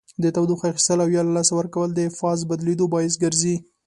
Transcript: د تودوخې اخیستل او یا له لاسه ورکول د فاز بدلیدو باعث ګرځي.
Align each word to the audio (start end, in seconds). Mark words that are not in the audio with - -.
د 0.23 0.25
تودوخې 0.35 0.67
اخیستل 0.71 0.99
او 1.03 1.09
یا 1.15 1.21
له 1.27 1.33
لاسه 1.37 1.53
ورکول 1.55 1.89
د 1.93 2.01
فاز 2.19 2.39
بدلیدو 2.49 2.85
باعث 2.93 3.13
ګرځي. 3.23 3.55